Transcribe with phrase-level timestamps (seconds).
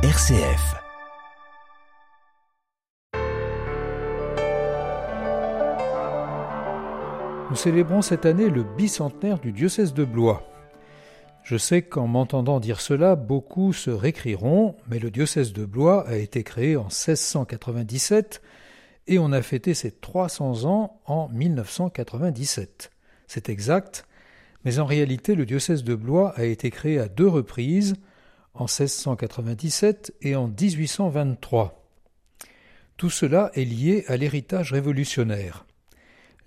[0.00, 0.76] RCF.
[7.50, 10.48] Nous célébrons cette année le bicentenaire du diocèse de Blois.
[11.42, 16.14] Je sais qu'en m'entendant dire cela, beaucoup se récrieront, mais le diocèse de Blois a
[16.14, 18.40] été créé en 1697
[19.08, 22.92] et on a fêté ses 300 ans en 1997.
[23.26, 24.06] C'est exact,
[24.64, 27.96] mais en réalité le diocèse de Blois a été créé à deux reprises,
[28.58, 31.84] en 1697 et en 1823.
[32.96, 35.64] Tout cela est lié à l'héritage révolutionnaire.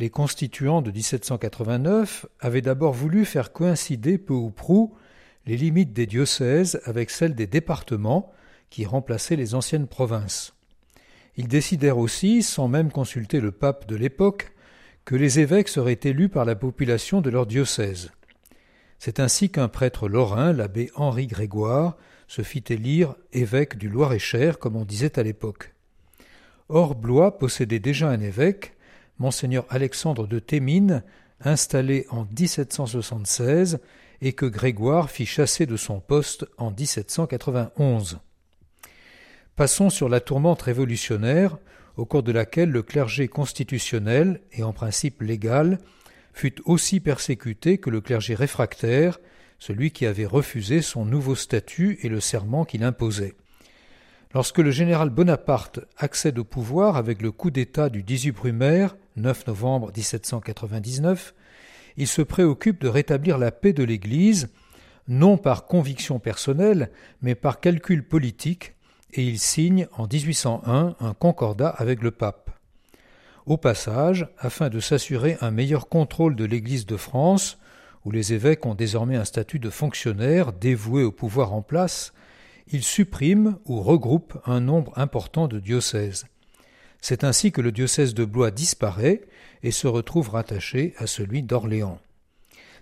[0.00, 4.94] Les constituants de 1789 avaient d'abord voulu faire coïncider peu ou prou
[5.46, 8.32] les limites des diocèses avec celles des départements
[8.70, 10.54] qui remplaçaient les anciennes provinces.
[11.36, 14.52] Ils décidèrent aussi, sans même consulter le pape de l'époque,
[15.04, 18.10] que les évêques seraient élus par la population de leur diocèse.
[19.00, 21.96] C'est ainsi qu'un prêtre lorrain, l'abbé Henri Grégoire,
[22.28, 25.74] se fit élire évêque du Loir-et-Cher, comme on disait à l'époque.
[26.68, 28.74] Or, Blois possédait déjà un évêque,
[29.18, 31.02] monseigneur Alexandre de Thémines,
[31.40, 33.78] installé en 1776
[34.20, 38.18] et que Grégoire fit chasser de son poste en 1791.
[39.56, 41.56] Passons sur la tourmente révolutionnaire,
[41.96, 45.78] au cours de laquelle le clergé constitutionnel et en principe légal
[46.32, 49.18] fut aussi persécuté que le clergé réfractaire,
[49.58, 53.34] celui qui avait refusé son nouveau statut et le serment qu'il imposait.
[54.32, 59.48] Lorsque le général Bonaparte accède au pouvoir avec le coup d'État du 18 Brumaire, 9
[59.48, 61.34] novembre 1799,
[61.96, 64.48] il se préoccupe de rétablir la paix de l'Église,
[65.08, 66.90] non par conviction personnelle,
[67.22, 68.74] mais par calcul politique,
[69.12, 72.49] et il signe en 1801 un concordat avec le pape.
[73.46, 77.58] Au passage, afin de s'assurer un meilleur contrôle de l'Église de France,
[78.04, 82.12] où les évêques ont désormais un statut de fonctionnaire dévoué au pouvoir en place,
[82.68, 86.26] il supprime ou regroupe un nombre important de diocèses.
[87.00, 89.22] C'est ainsi que le diocèse de Blois disparaît
[89.62, 91.98] et se retrouve rattaché à celui d'Orléans.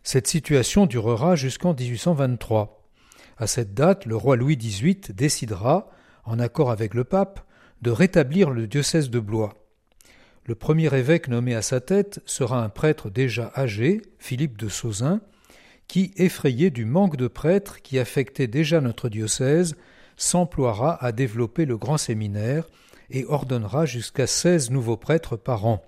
[0.02, 2.84] Cette situation durera jusqu'en 1823.
[3.38, 5.90] À cette date, le roi Louis XVIII décidera,
[6.24, 7.40] en accord avec le pape,
[7.82, 9.54] de rétablir le diocèse de Blois.
[10.48, 15.20] Le premier évêque nommé à sa tête sera un prêtre déjà âgé, Philippe de Sauzin,
[15.88, 19.76] qui, effrayé du manque de prêtres qui affectait déjà notre diocèse,
[20.16, 22.66] s'emploiera à développer le grand séminaire
[23.10, 25.82] et ordonnera jusqu'à seize nouveaux prêtres par an.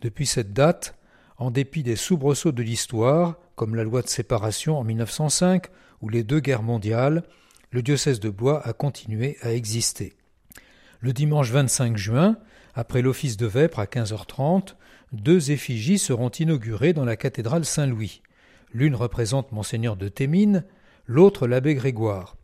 [0.00, 0.96] Depuis cette date,
[1.38, 5.66] en dépit des soubresauts de l'histoire, comme la loi de séparation en 1905
[6.00, 7.22] ou les deux guerres mondiales,
[7.70, 10.14] le diocèse de Blois a continué à exister.
[10.98, 12.36] Le dimanche 25 juin,
[12.74, 14.74] après l'office de vêpres à 15h30,
[15.12, 18.22] deux effigies seront inaugurées dans la cathédrale Saint-Louis.
[18.72, 20.64] L'une représente Monseigneur de Thémines,
[21.06, 22.36] l'autre l'abbé Grégoire.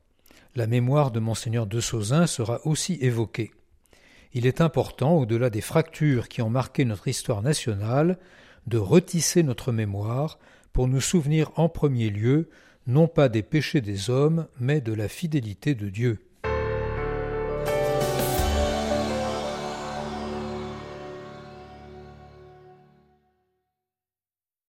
[0.55, 3.53] La mémoire de Monseigneur de Sauzin sera aussi évoquée.
[4.35, 8.19] Il est important, au-delà des fractures qui ont marqué notre histoire nationale,
[8.67, 10.39] de retisser notre mémoire
[10.75, 12.51] pour nous souvenir en premier lieu
[12.89, 16.28] non pas des péchés des hommes, mais de la fidélité de Dieu.